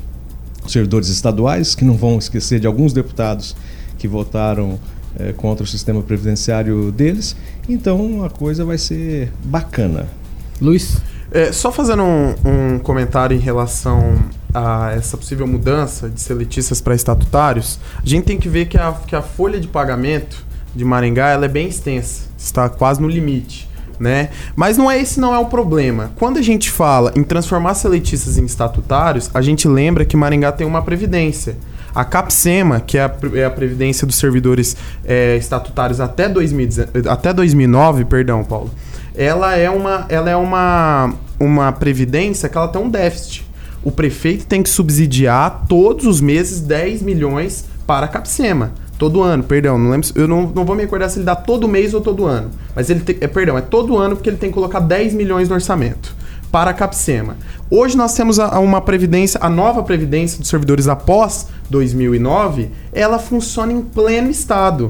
[0.67, 3.55] servidores estaduais, que não vão esquecer de alguns deputados
[3.97, 4.79] que votaram
[5.17, 7.35] é, contra o sistema previdenciário deles.
[7.67, 10.07] Então, a coisa vai ser bacana.
[10.61, 11.01] Luiz?
[11.35, 14.15] É, só fazendo um, um, comentário em relação
[14.53, 18.93] a essa possível mudança de seletistas para estatutários, a gente tem que ver que a,
[19.05, 23.69] que a folha de pagamento de Maringá ela é bem extensa, está quase no limite.
[23.99, 24.29] Né?
[24.55, 26.11] Mas não é esse não é o problema.
[26.15, 30.65] Quando a gente fala em transformar seletistas em estatutários, a gente lembra que Maringá tem
[30.65, 31.57] uma previdência.
[31.93, 36.69] A CAPSEMA, que é a, é a Previdência dos Servidores é, Estatutários até, 2000,
[37.09, 38.69] até 2009, perdão, Paulo,
[39.17, 43.45] ela é uma, ela é uma, uma previdência que ela tem um déficit.
[43.83, 48.73] O prefeito tem que subsidiar todos os meses 10 milhões para a CAPSEMA.
[48.97, 51.67] Todo ano, perdão, não lembro, eu não, não vou me recordar se ele dá todo
[51.67, 52.49] mês ou todo ano.
[52.73, 55.49] Mas ele tem, é, perdão, é todo ano porque ele tem que colocar 10 milhões
[55.49, 56.15] no orçamento
[56.51, 57.35] para a CAPSEMA.
[57.69, 63.73] Hoje nós temos a uma previdência, a nova previdência dos servidores após 2009, ela funciona
[63.73, 64.89] em pleno estado.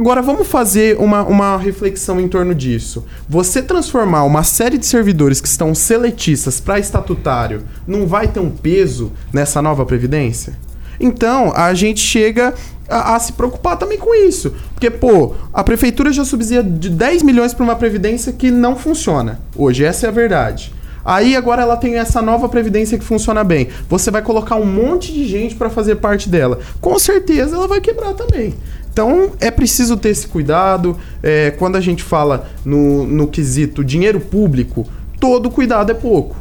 [0.00, 3.04] Agora vamos fazer uma, uma reflexão em torno disso.
[3.28, 8.48] Você transformar uma série de servidores que estão seletistas para estatutário não vai ter um
[8.48, 10.54] peso nessa nova previdência?
[10.98, 12.54] Então, a gente chega
[12.88, 14.54] a, a, se preocupar também com isso.
[14.72, 19.38] Porque, pô, a prefeitura já subsidia de 10 milhões para uma previdência que não funciona.
[19.54, 20.72] Hoje, essa é a verdade.
[21.04, 23.68] Aí agora ela tem essa nova previdência que funciona bem.
[23.88, 26.58] Você vai colocar um monte de gente para fazer parte dela.
[26.80, 28.54] Com certeza ela vai quebrar também.
[28.92, 30.96] Então é preciso ter esse cuidado.
[31.22, 34.86] É, quando a gente fala no, no quesito dinheiro público,
[35.18, 36.36] todo cuidado é pouco.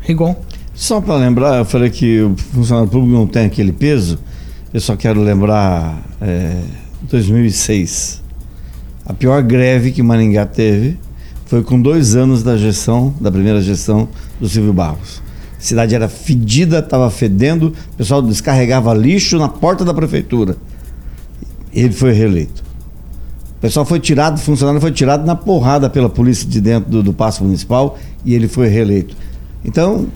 [0.00, 0.36] Rigon.
[0.74, 4.18] Só para lembrar, eu falei que o funcionário público não tem aquele peso.
[4.72, 6.60] Eu só quero lembrar é,
[7.02, 8.22] 2006.
[9.04, 10.98] A pior greve que Maringá teve
[11.44, 14.08] foi com dois anos da gestão, da primeira gestão
[14.40, 15.20] do Silvio Barros.
[15.58, 20.56] A cidade era fedida, estava fedendo, o pessoal descarregava lixo na porta da prefeitura.
[21.72, 22.62] Ele foi reeleito.
[23.58, 27.02] O pessoal foi tirado, o funcionário foi tirado na porrada pela polícia de dentro do,
[27.02, 29.16] do Paço Municipal e ele foi reeleito.
[29.64, 30.08] Então,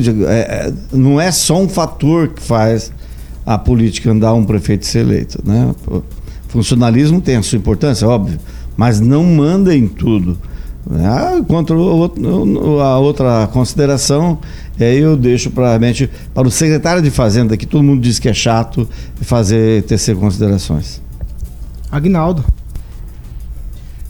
[0.00, 2.92] digo, é, é, não é só um fator que faz
[3.46, 5.40] a política andar um prefeito ser eleito.
[5.44, 5.72] Né?
[6.48, 8.38] Funcionalismo tem a sua importância, óbvio,
[8.76, 10.36] mas não manda em tudo.
[10.88, 14.38] Ah, contra a outra consideração,
[14.78, 15.78] aí eu deixo pra,
[16.34, 18.88] para o secretário de Fazenda, que todo mundo diz que é chato,
[19.20, 21.02] fazer tecer considerações.
[21.90, 22.44] Agnaldo.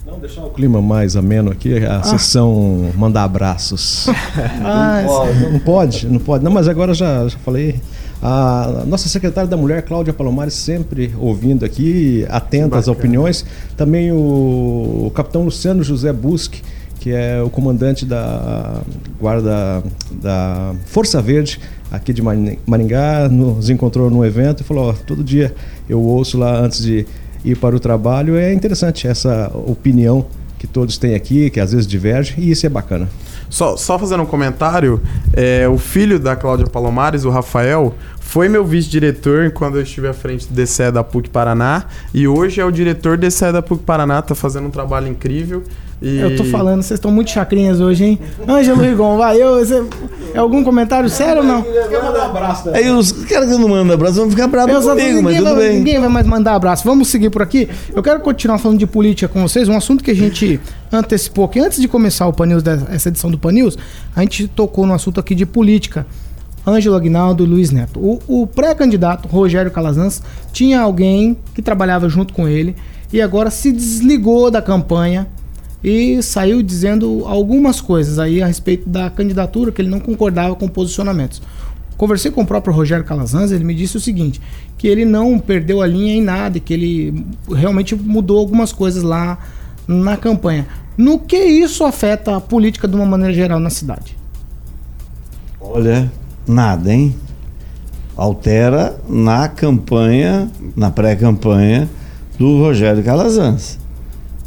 [0.05, 2.03] Não, deixar o clima mais ameno aqui, a ah.
[2.03, 4.07] sessão mandar abraços.
[4.63, 6.43] ah, não, pode, não pode, não pode.
[6.43, 7.79] Não, mas agora já, já falei.
[8.21, 13.43] A nossa secretária da Mulher, Cláudia Palomares, sempre ouvindo aqui, atenta às opiniões.
[13.75, 16.61] Também o, o capitão Luciano José Busque,
[16.99, 18.81] que é o comandante da
[19.19, 21.59] guarda da Força Verde
[21.91, 25.53] aqui de Maringá, nos encontrou num evento e falou: todo dia
[25.89, 27.07] eu ouço lá antes de
[27.43, 28.35] ir para o trabalho.
[28.35, 30.27] É interessante essa opinião
[30.59, 33.09] que todos têm aqui, que às vezes diverge, e isso é bacana.
[33.51, 35.01] Só, só fazendo um comentário,
[35.33, 40.13] é, o filho da Cláudia Palomares, o Rafael, foi meu vice-diretor quando eu estive à
[40.13, 41.83] frente do DCE da PUC Paraná
[42.13, 45.63] e hoje é o diretor DCE da PUC Paraná, tá fazendo um trabalho incrível.
[46.01, 46.17] E...
[46.17, 48.19] Eu tô falando, vocês estão muito chacrinhas hoje, hein?
[48.47, 49.39] Ângelo Rigon, vai.
[49.39, 49.83] Eu, você,
[50.33, 51.63] é algum comentário sério ou não?
[52.73, 55.77] Aí os caras que não mandam abraço vão ficar bravos comigo, mas tudo vai, bem.
[55.77, 56.83] Ninguém vai mais mandar abraço.
[56.85, 57.69] Vamos seguir por aqui.
[57.93, 60.59] Eu quero continuar falando de política com vocês, um assunto que a gente
[60.91, 61.59] antecipou aqui.
[61.59, 63.77] Antes de começar o Pan News, essa edição do Pan News,
[64.15, 66.07] a gente tocou no assunto aqui de política.
[66.65, 67.99] Ângelo Aguinaldo e Luiz Neto.
[67.99, 72.75] O, o pré-candidato, Rogério Calazans, tinha alguém que trabalhava junto com ele
[73.13, 75.27] e agora se desligou da campanha
[75.83, 80.67] e saiu dizendo algumas coisas aí a respeito da candidatura que ele não concordava com
[80.67, 81.41] posicionamentos.
[81.97, 84.41] Conversei com o próprio Rogério Calazans, ele me disse o seguinte,
[84.77, 89.37] que ele não perdeu a linha em nada, que ele realmente mudou algumas coisas lá
[89.87, 90.67] na campanha.
[90.97, 94.17] No que isso afeta a política de uma maneira geral na cidade?
[95.59, 96.11] Olha,
[96.47, 97.15] nada, hein?
[98.17, 101.89] Altera na campanha, na pré-campanha
[102.37, 103.80] do Rogério Calazans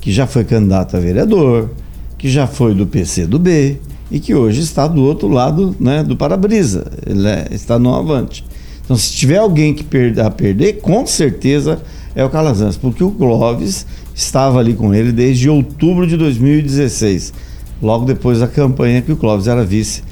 [0.04, 1.70] que já foi candidato a vereador,
[2.18, 3.78] que já foi do PC do B
[4.10, 6.92] e que hoje está do outro lado né, do para-brisa.
[7.06, 8.44] Ele é, está no avante.
[8.84, 9.82] Então, se tiver alguém que
[10.20, 11.80] a perder, com certeza
[12.14, 17.32] é o Calazans, porque o Clóvis estava ali com ele desde outubro de 2016,
[17.80, 20.02] logo depois da campanha que o Clóvis era vice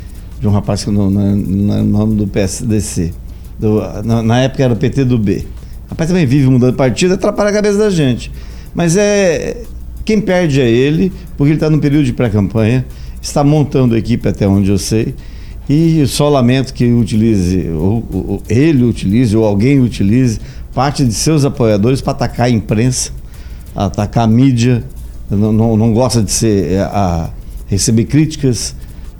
[0.40, 3.12] de um rapaz que no, no nome do PSDC.
[3.60, 5.44] Do, na, na, época era PT do B.
[5.86, 8.32] O rapaz também vive mudando partido, atrapalha a cabeça da gente.
[8.74, 9.62] Mas é,
[10.04, 12.84] quem perde é ele, porque ele está no período de pré-campanha,
[13.20, 15.14] está montando a equipe até onde eu sei,
[15.68, 20.40] e só lamento que utilize, ou, ou, ele utilize, ou alguém utilize
[20.74, 23.12] parte de seus apoiadores para atacar a imprensa,
[23.74, 24.82] atacar a mídia,
[25.30, 27.30] não, não, não gosta de ser, é, a,
[27.66, 28.74] receber críticas,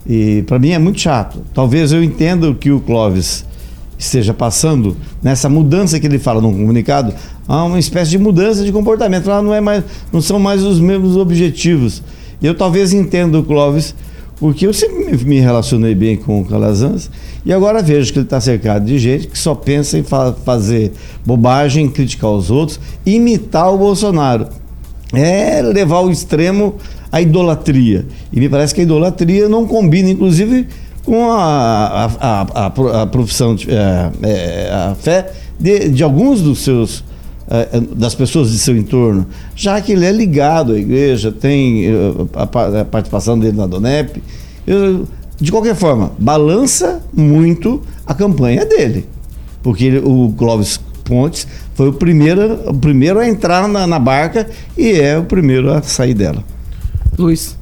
[0.06, 1.42] e para mim é muito chato.
[1.54, 3.44] Talvez eu entenda o que o Clóvis
[4.04, 7.14] esteja passando nessa mudança que ele fala no comunicado,
[7.46, 9.26] há uma espécie de mudança de comportamento.
[9.26, 12.02] Lá não é mais, não são mais os mesmos objetivos.
[12.42, 13.94] Eu talvez entenda o Clóvis
[14.36, 17.08] porque eu sempre me relacionei bem com o Calazans
[17.46, 20.92] e agora vejo que ele está cercado de gente que só pensa em fa fazer
[21.24, 24.48] bobagem, criticar os outros, imitar o Bolsonaro.
[25.12, 26.74] É levar ao extremo
[27.12, 28.06] a idolatria.
[28.32, 30.66] E me parece que a idolatria não combina, inclusive,
[31.04, 36.60] com a, a, a, a profissão, de, é, é, a fé de, de alguns dos
[36.60, 37.04] seus
[37.48, 41.86] é, das pessoas de seu entorno, já que ele é ligado à igreja, tem
[42.34, 44.22] a, participação dele na Donep.
[44.66, 45.06] Eu,
[45.38, 49.06] de qualquer forma, balança muito a campanha dele.
[49.62, 54.48] Porque ele, o Clóvis Pontes foi o primeiro, o primeiro a entrar na, na barca
[54.76, 56.44] e é o primeiro a sair dela.
[57.18, 57.56] Luiz.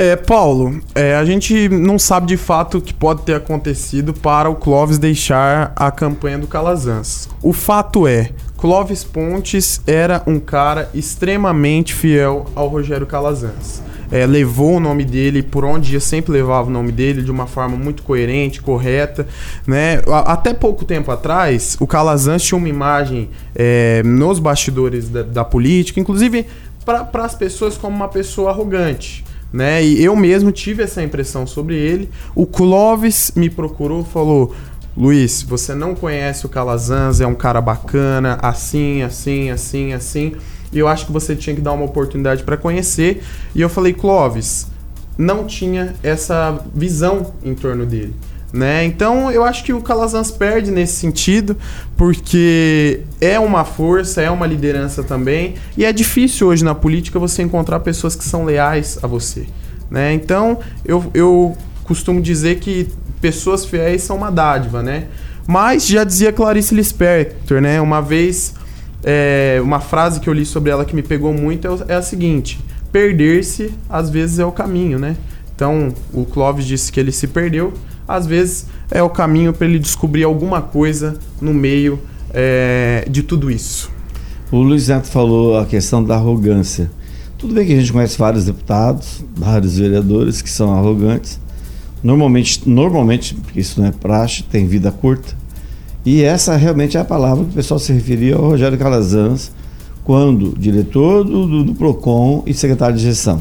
[0.00, 4.48] É, Paulo, é, a gente não sabe de fato o que pode ter acontecido para
[4.48, 7.28] o Clóvis deixar a campanha do Calazans.
[7.42, 13.82] O fato é, Clóvis Pontes era um cara extremamente fiel ao Rogério Calazans.
[14.08, 17.48] É, levou o nome dele por onde ia, sempre levava o nome dele de uma
[17.48, 19.26] forma muito coerente, correta,
[19.66, 20.00] né?
[20.26, 25.98] Até pouco tempo atrás, o Calazans tinha uma imagem é, nos bastidores da, da política,
[25.98, 26.46] inclusive
[26.84, 29.26] para as pessoas como uma pessoa arrogante.
[29.52, 29.82] Né?
[29.82, 32.10] E eu mesmo tive essa impressão sobre ele.
[32.34, 34.54] O Clóvis me procurou, falou:
[34.96, 40.34] Luiz, você não conhece o Calazans, é um cara bacana, assim, assim, assim, assim.
[40.72, 43.22] E eu acho que você tinha que dar uma oportunidade para conhecer.
[43.54, 44.66] E eu falei: Clóvis,
[45.16, 48.14] não tinha essa visão em torno dele.
[48.52, 48.84] Né?
[48.84, 51.56] Então eu acho que o Calazans perde nesse sentido,
[51.96, 57.42] porque é uma força, é uma liderança também, e é difícil hoje na política você
[57.42, 59.46] encontrar pessoas que são leais a você.
[59.90, 60.14] Né?
[60.14, 62.88] Então eu, eu costumo dizer que
[63.20, 65.08] pessoas fiéis são uma dádiva, né?
[65.46, 67.80] Mas já dizia Clarice Lispector, né?
[67.80, 68.54] Uma vez,
[69.02, 72.02] é, uma frase que eu li sobre ela que me pegou muito é, é a
[72.02, 72.60] seguinte:
[72.92, 75.16] perder-se às vezes é o caminho, né?
[75.54, 77.72] Então o Clóvis disse que ele se perdeu
[78.08, 82.00] às vezes é o caminho para ele descobrir alguma coisa no meio
[82.32, 83.90] é, de tudo isso.
[84.50, 86.90] O Luiz Neto falou a questão da arrogância.
[87.36, 91.38] Tudo bem que a gente conhece vários deputados, vários vereadores que são arrogantes.
[92.02, 95.36] Normalmente, normalmente, porque isso não é praxe, tem vida curta.
[96.04, 99.52] E essa realmente é a palavra que o pessoal se referia ao Rogério Calazans,
[100.02, 103.40] quando diretor do, do, do PROCON e secretário de gestão.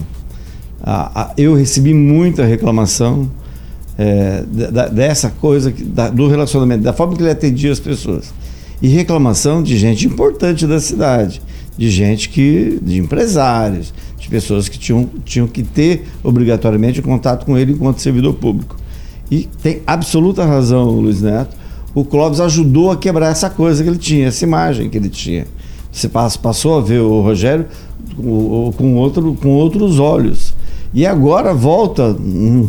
[0.84, 3.32] Ah, ah, eu recebi muita reclamação
[3.98, 8.34] é, da, dessa coisa da, do relacionamento, da forma que ele atendia as pessoas.
[8.82, 11.42] E reclamação de gente importante da cidade,
[11.78, 12.80] de gente que.
[12.82, 18.36] de empresários, de pessoas que tinham, tinham que ter obrigatoriamente contato com ele enquanto servidor
[18.36, 18.76] público.
[19.32, 21.56] E tem absoluta razão Luiz Neto.
[21.96, 25.48] O Clóvis ajudou a quebrar essa coisa que ele tinha, essa imagem que ele tinha.
[25.92, 27.66] Você passou a ver o Rogério
[28.16, 30.54] com, com, outro, com outros olhos.
[30.94, 32.16] E agora volta,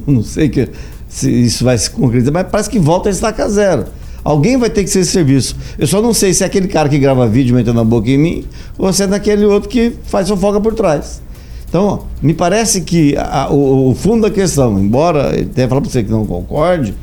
[0.06, 0.68] não sei que
[1.08, 3.86] se isso vai se concretizar, mas parece que volta a estaca zero.
[4.22, 5.56] Alguém vai ter que ser esse serviço.
[5.78, 8.18] Eu só não sei se é aquele cara que grava vídeo metendo a boca em
[8.18, 8.44] mim
[8.76, 11.22] ou se é daquele outro que faz fofoca por trás.
[11.68, 16.02] Então, me parece que a, o, o, fundo da questão, embora tenha falado para você
[16.02, 16.94] que não concorde,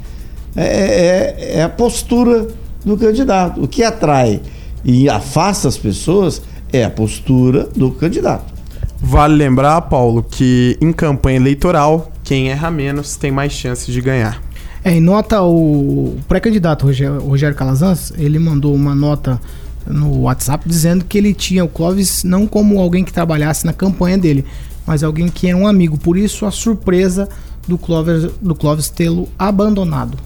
[0.56, 2.48] é, é, é, a postura
[2.84, 3.64] do candidato.
[3.64, 4.42] O que atrai
[4.84, 6.42] e afasta as pessoas
[6.74, 8.54] é a postura do candidato.
[9.00, 14.42] Vale lembrar, Paulo, que em campanha eleitoral quem erra menos tem mais chances de ganhar.
[14.84, 19.40] É, em nota, o pré-candidato Rogério, Rogério Calazans, ele mandou uma nota
[19.86, 24.18] no WhatsApp dizendo que ele tinha o Clóvis não como alguém que trabalhasse na campanha
[24.18, 24.44] dele,
[24.86, 25.98] mas alguém que era um amigo.
[25.98, 27.30] Por isso a surpresa
[27.68, 30.18] do Clóvis, do Clóvis tê-lo abandonado.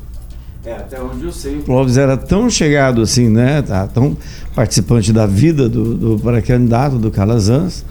[0.66, 3.62] É, até onde eu sei, o Clóvis era tão chegado assim, né?
[3.62, 4.16] Tá, tão
[4.56, 7.84] participante da vida do, do pré-candidato do Calazans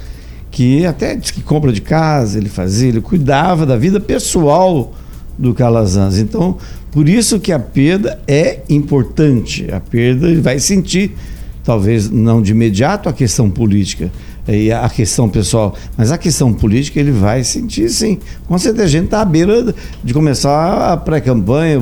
[0.59, 4.93] que até disse que compra de casa ele fazia, ele cuidava da vida pessoal
[5.39, 6.19] do Calazans.
[6.19, 6.57] Então,
[6.91, 9.73] por isso que a perda é importante.
[9.73, 11.15] A perda ele vai sentir,
[11.63, 14.11] talvez não de imediato a questão política
[14.49, 18.19] e a questão pessoal, mas a questão política ele vai sentir sim.
[18.49, 21.81] Com certeza a gente está à beira de começar a pré-campanha,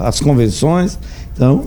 [0.00, 0.98] as convenções.
[1.32, 1.66] Então,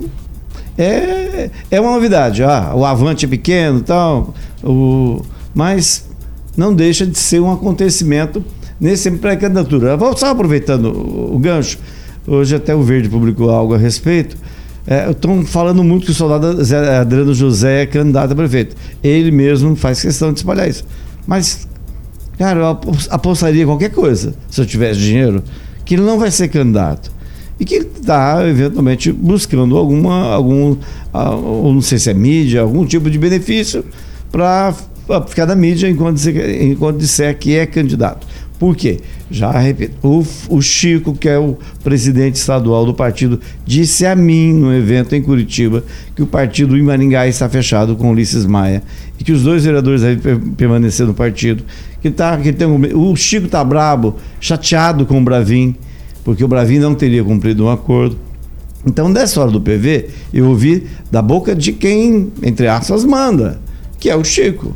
[0.78, 2.44] é, é uma novidade.
[2.44, 4.34] Ah, o avante é pequeno tal.
[4.62, 5.22] O,
[5.54, 6.09] mas
[6.60, 8.44] não deixa de ser um acontecimento
[8.80, 9.98] nesse pré-candidatura.
[10.18, 10.88] Só aproveitando
[11.34, 11.80] o, gancho,
[12.28, 14.36] hoje até o Verde publicou algo a respeito.
[14.86, 16.62] É, Estão falando muito que o soldado
[17.00, 18.76] Adriano José é candidato a prefeito.
[19.02, 20.86] Ele mesmo faz questão de espalhar isso.
[21.26, 21.66] Mas,
[22.38, 25.42] cara, eu apostaria qualquer coisa, se eu tivesse dinheiro,
[25.86, 27.10] que ele não vai ser candidato.
[27.60, 30.76] E que está, eventualmente, buscando alguma, algum,
[31.14, 33.84] não sei se é mídia, algum tipo de benefício
[34.32, 34.74] para
[35.28, 38.26] ficar na mídia enquanto enquanto disser que é candidato.
[38.60, 38.98] Por quê?
[39.32, 44.52] Já repito, o, o Chico, que é o presidente estadual do partido, disse a mim
[44.54, 45.82] no evento em Curitiba
[46.14, 48.84] que o partido em Maringá está fechado com Ulisses Maia
[49.18, 51.64] e que os dois vereadores devem per- permanecer no partido.
[52.02, 55.74] Que tá, que tem um- o Chico está brabo, chateado com o Bravin,
[56.26, 58.18] porque o Bravin não teria cumprido um acordo.
[58.86, 63.60] Então, nessa hora do PV, eu ouvi da boca de quem, entre aspas, manda,
[64.00, 64.76] que é o Chico.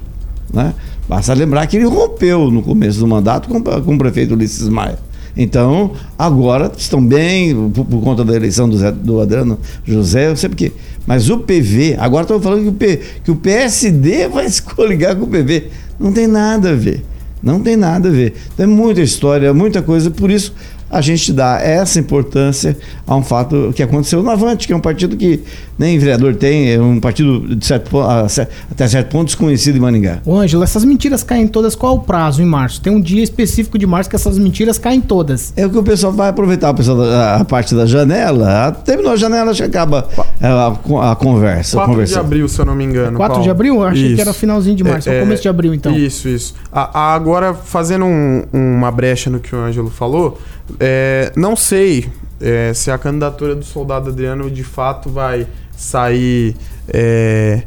[0.54, 0.74] Né?
[1.10, 5.00] Basta lembrar que ele rompeu no começo do mandato com, com o prefeito Ulisses Maia.
[5.36, 10.36] Então, agora estão bem, por, por conta da eleição do, Zé, do Adriano José, eu
[10.36, 10.72] sei por quê.
[11.08, 15.16] Mas o PV, agora estão falando que o, P, que o PSD vai se coligar
[15.16, 15.70] com o PV.
[16.00, 17.04] Não tem nada a ver.
[17.42, 18.36] Não tem nada a ver.
[18.56, 20.54] Tem muita história, muita coisa, por isso
[20.94, 22.78] a gente dá essa importância
[23.08, 25.42] a um fato que aconteceu no Avante, que é um partido que
[25.78, 28.28] nem vereador tem, é um partido de certo, a
[28.72, 30.20] até certo ponto desconhecido em Maningá.
[30.26, 31.74] Ô, Ângelo, essas mentiras caem todas.
[31.76, 32.80] Qual é o prazo em março?
[32.80, 35.52] Tem um dia específico de março que essas mentiras caem todas.
[35.58, 38.72] É o que o pessoal vai aproveitar o pessoal da- a parte da janela.
[38.86, 40.08] Terminou a janela, acho que acaba
[40.40, 41.82] é, a, a conversa.
[41.82, 43.18] a 4 de abril, se eu não me engano.
[43.18, 43.44] 4 Paulo.
[43.44, 43.76] de abril?
[43.76, 44.16] Eu achei Isso.
[44.16, 45.10] que era finalzinho de março.
[45.10, 45.96] É, o começo de abril, então.
[45.98, 46.54] Isso, isso.
[46.72, 50.40] A- a- agora, fazendo um- uma brecha no que o Ângelo falou,
[50.80, 52.10] é, não sei
[52.40, 56.56] é, se a candidatura do soldado Adriano de fato vai sair
[56.88, 57.64] é,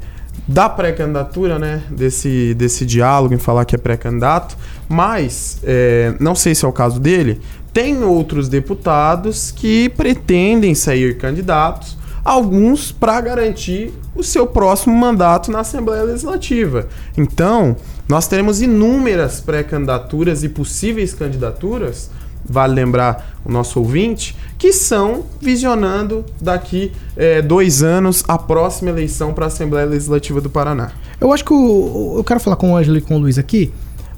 [0.47, 1.83] da pré-candidatura, né?
[1.91, 4.57] Desse, desse diálogo em falar que é pré-candidato,
[4.89, 7.41] mas é, não sei se é o caso dele.
[7.73, 15.61] Tem outros deputados que pretendem sair candidatos, alguns para garantir o seu próximo mandato na
[15.61, 16.89] Assembleia Legislativa.
[17.17, 17.77] Então,
[18.09, 22.11] nós teremos inúmeras pré-candidaturas e possíveis candidaturas,
[22.49, 29.35] vale lembrar o nosso ouvinte, que são visionando daqui eh, dois anos a próxima eleição
[29.35, 30.93] para a Assembleia Legislativa do Paraná.
[31.21, 33.73] Eu acho que o, eu quero falar com o Ângelo e com o Luiz aqui.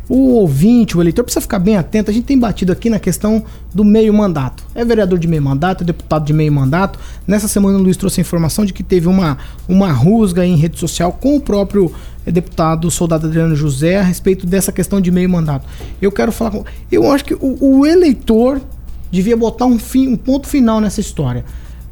[0.08, 2.10] O ouvinte, o eleitor, precisa ficar bem atento.
[2.10, 3.44] A gente tem batido aqui na questão
[3.74, 4.64] do meio mandato.
[4.74, 6.98] É vereador de meio mandato, é deputado de meio mandato.
[7.26, 9.36] Nessa semana o Luiz trouxe a informação de que teve uma,
[9.68, 11.92] uma rusga em rede social com o próprio
[12.24, 15.66] eh, deputado soldado Adriano José a respeito dessa questão de meio mandato.
[16.00, 16.64] Eu quero falar com.
[16.90, 18.62] Eu acho que o, o eleitor
[19.10, 21.44] devia botar um, fim, um ponto final nessa história.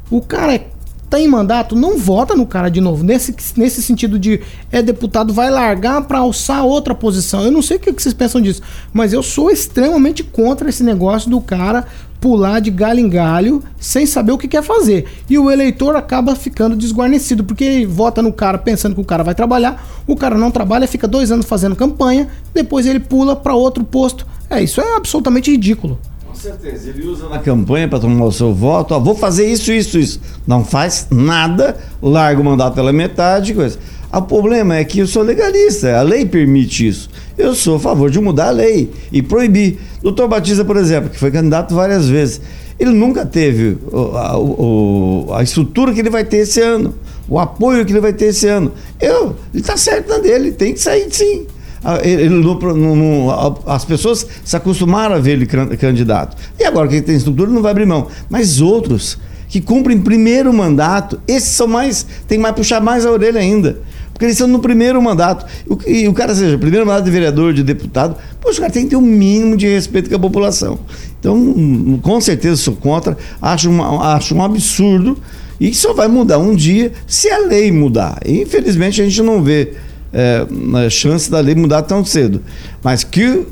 [0.09, 0.67] O cara é
[1.09, 3.03] tá em mandato, não vota no cara de novo.
[3.03, 4.41] Nesse, nesse sentido de
[4.71, 7.43] é deputado, vai largar para alçar outra posição.
[7.43, 8.61] Eu não sei o que que vocês pensam disso,
[8.93, 11.85] mas eu sou extremamente contra esse negócio do cara
[12.19, 15.05] pular de galho em galho sem saber o que quer fazer.
[15.29, 19.23] E o eleitor acaba ficando desguarnecido, porque ele vota no cara pensando que o cara
[19.23, 23.53] vai trabalhar, o cara não trabalha, fica dois anos fazendo campanha, depois ele pula para
[23.53, 24.25] outro posto.
[24.49, 25.99] É, isso é absolutamente ridículo.
[26.41, 29.97] Certeza, ele usa na campanha para tomar o seu voto, ó, vou fazer isso, isso,
[29.97, 30.19] isso.
[30.45, 33.77] Não faz nada, larga o mandato pela metade, coisa.
[34.13, 37.09] O problema é que eu sou legalista, a lei permite isso.
[37.37, 39.77] Eu sou a favor de mudar a lei e proibir.
[40.01, 42.39] Doutor Batista, por exemplo, que foi candidato várias vezes,
[42.79, 43.77] ele nunca teve
[44.15, 46.93] a, o- a estrutura que ele vai ter esse ano,
[47.27, 48.71] o apoio que ele vai ter esse ano.
[49.01, 51.45] Eu, ele está certo na dele, tem que sair sim.
[51.83, 56.35] Ah, ele- não- a- as pessoas se acostumaram a ver ele can- candidato.
[56.59, 58.07] E agora que tem estrutura, não vai abrir mão.
[58.29, 59.17] Mas outros
[59.47, 62.05] que cumprem primeiro mandato, esses são mais.
[62.27, 63.79] tem mais puxar mais a orelha ainda.
[64.11, 65.45] Porque eles estão no primeiro mandato.
[65.69, 68.83] O- E o cara, seja, primeiro mandato de vereador, de deputado, poxa, o cara tem
[68.85, 70.79] que ter um mínimo de respeito com a população.
[71.19, 75.17] Então, com certeza sou contra, acho, uma- acho um absurdo
[75.59, 78.19] e só vai mudar um dia se a lei mudar.
[78.25, 79.73] E, infelizmente a gente não vê
[80.17, 82.41] é, chance da lei mudar tão cedo.
[82.83, 83.45] Mas que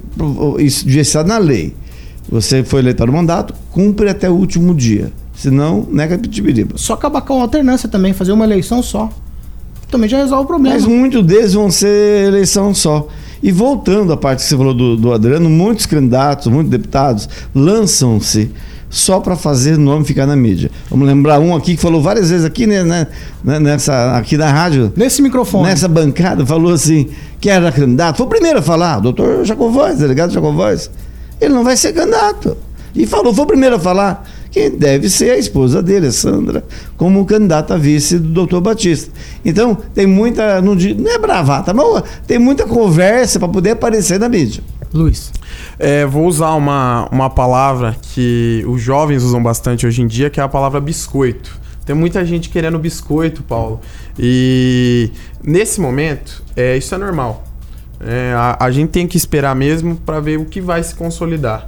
[0.59, 1.75] isso devia estar na lei.
[2.27, 5.11] Você foi eleito para o mandato, cumpre até o último dia.
[5.35, 6.75] Senão, nega pitibiriba.
[6.75, 9.09] Só acabar com a alternância também, fazer uma eleição só.
[9.91, 10.75] Também já resolve o problema.
[10.75, 13.07] Mas muitos deles vão ser eleição só.
[13.43, 18.49] E voltando à parte que você falou do, do Adriano, muitos candidatos, muitos deputados lançam-se
[18.95, 20.71] só para fazer nome ficar na mídia.
[20.89, 23.07] Vamos lembrar um aqui que falou várias vezes aqui, né, né,
[23.43, 24.93] né, nessa, aqui na rádio.
[24.95, 25.67] Nesse microfone.
[25.67, 27.09] Nessa bancada, falou assim,
[27.41, 28.15] que era candidato.
[28.15, 30.89] Foi o primeiro a falar, doutor Jacovóis, delegado Jacovóis.
[31.41, 32.55] Ele não vai ser candidato.
[32.95, 36.63] E falou, foi o primeiro a falar que deve ser a esposa dele, a Sandra,
[36.95, 39.11] como candidata a vice do doutor Batista.
[39.43, 40.77] Então, tem muita, não
[41.11, 44.63] é bravata, mas tem muita conversa para poder aparecer na mídia.
[44.95, 45.31] Luiz.
[45.77, 50.39] É, vou usar uma, uma palavra que os jovens usam bastante hoje em dia, que
[50.39, 51.59] é a palavra biscoito.
[51.85, 53.81] Tem muita gente querendo biscoito, Paulo.
[54.17, 55.11] E
[55.43, 57.43] nesse momento, é, isso é normal.
[57.99, 61.67] É, a, a gente tem que esperar mesmo para ver o que vai se consolidar.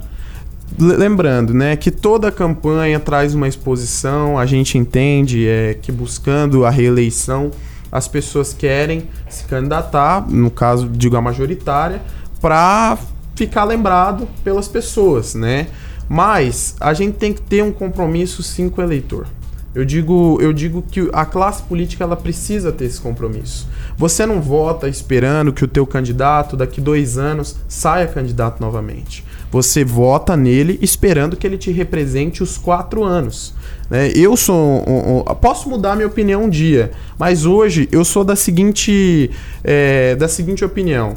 [0.78, 6.70] Lembrando, né, que toda campanha traz uma exposição, a gente entende é, que buscando a
[6.70, 7.50] reeleição
[7.90, 12.02] as pessoas querem se candidatar, no caso, digo a majoritária,
[12.38, 12.98] para
[13.38, 15.68] ficar lembrado pelas pessoas, né?
[16.08, 19.26] Mas a gente tem que ter um compromisso sim com o eleitor.
[19.74, 23.68] Eu digo, eu digo que a classe política ela precisa ter esse compromisso.
[23.96, 29.24] Você não vota esperando que o teu candidato daqui dois anos saia candidato novamente.
[29.52, 33.54] Você vota nele esperando que ele te represente os quatro anos.
[33.88, 34.10] Né?
[34.16, 34.84] Eu sou.
[34.88, 39.30] Um, um, posso mudar minha opinião um dia, mas hoje eu sou da seguinte,
[39.62, 41.14] é, da seguinte opinião.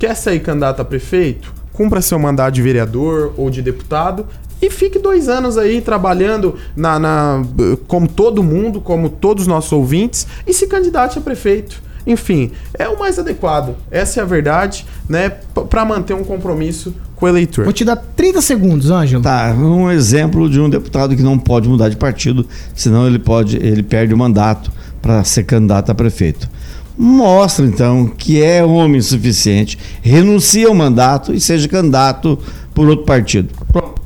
[0.00, 1.52] Quer sair candidato a prefeito?
[1.74, 4.26] Cumpra seu mandato de vereador ou de deputado
[4.60, 7.44] e fique dois anos aí trabalhando na, na,
[7.86, 11.82] como todo mundo, como todos os nossos ouvintes, e se candidate a prefeito.
[12.06, 13.76] Enfim, é o mais adequado.
[13.90, 15.28] Essa é a verdade, né?
[15.68, 17.64] Para manter um compromisso com o eleitor.
[17.64, 19.22] Vou te dar 30 segundos, Ângelo.
[19.22, 23.58] Tá, um exemplo de um deputado que não pode mudar de partido, senão ele pode,
[23.58, 24.72] ele perde o mandato
[25.02, 26.48] para ser candidato a prefeito.
[26.96, 32.38] Mostra então que é homem suficiente, renuncia ao mandato e seja candidato
[32.74, 33.48] por outro partido.
[33.72, 34.00] Pronto.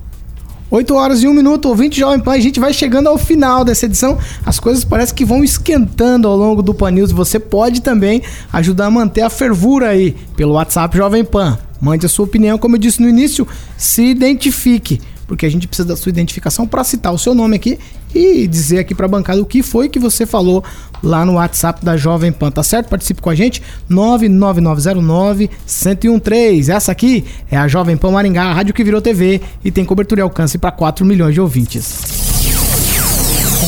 [0.70, 3.86] 8 horas e 1 minuto, ouvinte Jovem Pan, a gente vai chegando ao final dessa
[3.86, 4.18] edição.
[4.44, 7.12] As coisas parecem que vão esquentando ao longo do Pan News.
[7.12, 8.22] Você pode também
[8.52, 11.56] ajudar a manter a fervura aí pelo WhatsApp Jovem Pan.
[11.80, 15.88] Mande a sua opinião, como eu disse no início, se identifique porque a gente precisa
[15.88, 17.78] da sua identificação para citar o seu nome aqui
[18.14, 20.62] e dizer aqui para a bancada o que foi que você falou
[21.02, 22.88] lá no WhatsApp da Jovem Pan, tá certo?
[22.88, 23.60] Participe com a gente,
[23.90, 26.68] 99909-1013.
[26.68, 30.20] Essa aqui é a Jovem Pan Maringá, a rádio que virou TV e tem cobertura
[30.20, 31.98] e alcance para 4 milhões de ouvintes.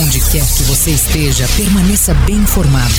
[0.03, 2.93] Onde quer que você esteja, permaneça bem informado.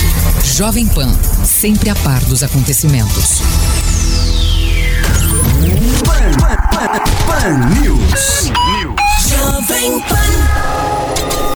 [0.44, 3.40] Jovem Pan, sempre a par dos acontecimentos.
[6.04, 6.88] Pan, Pan, Pan,
[7.26, 8.37] Pan News.
[9.78, 10.47] bring fun.